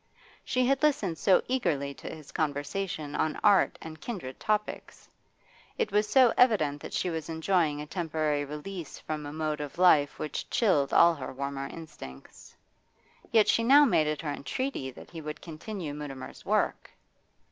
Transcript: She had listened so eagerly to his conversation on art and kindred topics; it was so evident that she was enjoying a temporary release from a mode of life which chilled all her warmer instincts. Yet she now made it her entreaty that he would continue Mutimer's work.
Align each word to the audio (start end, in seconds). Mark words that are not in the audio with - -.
She 0.43 0.65
had 0.65 0.81
listened 0.81 1.19
so 1.19 1.43
eagerly 1.47 1.93
to 1.93 2.09
his 2.09 2.31
conversation 2.31 3.13
on 3.13 3.35
art 3.43 3.77
and 3.83 4.01
kindred 4.01 4.39
topics; 4.39 5.07
it 5.77 5.91
was 5.91 6.09
so 6.09 6.33
evident 6.35 6.81
that 6.81 6.91
she 6.91 7.11
was 7.11 7.29
enjoying 7.29 7.79
a 7.79 7.85
temporary 7.85 8.43
release 8.43 8.97
from 8.97 9.27
a 9.27 9.31
mode 9.31 9.61
of 9.61 9.77
life 9.77 10.17
which 10.17 10.49
chilled 10.49 10.91
all 10.91 11.13
her 11.13 11.31
warmer 11.31 11.67
instincts. 11.67 12.55
Yet 13.31 13.47
she 13.47 13.63
now 13.63 13.85
made 13.85 14.07
it 14.07 14.21
her 14.21 14.31
entreaty 14.31 14.89
that 14.89 15.11
he 15.11 15.21
would 15.21 15.39
continue 15.39 15.93
Mutimer's 15.93 16.47
work. 16.47 16.89